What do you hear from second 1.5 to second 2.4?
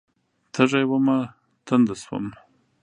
تنده شوم